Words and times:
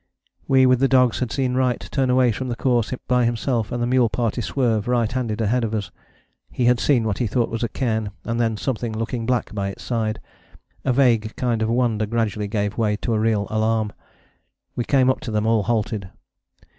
We 0.47 0.65
with 0.65 0.79
the 0.79 0.87
dogs 0.87 1.19
had 1.19 1.31
seen 1.31 1.53
Wright 1.53 1.87
turn 1.91 2.09
away 2.09 2.31
from 2.31 2.47
the 2.47 2.55
course 2.55 2.91
by 3.07 3.23
himself 3.23 3.71
and 3.71 3.83
the 3.83 3.85
mule 3.85 4.09
party 4.09 4.41
swerve 4.41 4.87
right 4.87 5.11
handed 5.11 5.39
ahead 5.41 5.63
of 5.63 5.75
us. 5.75 5.91
He 6.49 6.65
had 6.65 6.79
seen 6.79 7.03
what 7.03 7.19
he 7.19 7.27
thought 7.27 7.51
was 7.51 7.61
a 7.61 7.69
cairn, 7.69 8.09
and 8.23 8.39
then 8.41 8.57
something 8.57 8.93
looking 8.93 9.27
black 9.27 9.53
by 9.53 9.69
its 9.69 9.83
side. 9.83 10.19
A 10.83 10.91
vague 10.91 11.35
kind 11.35 11.61
of 11.61 11.69
wonder 11.69 12.07
gradually 12.07 12.47
gave 12.47 12.79
way 12.79 12.95
to 12.95 13.13
a 13.13 13.19
real 13.19 13.45
alarm. 13.51 13.93
We 14.75 14.85
came 14.85 15.07
up 15.07 15.19
to 15.19 15.29
them 15.29 15.45
all 15.45 15.61
halted. 15.61 16.09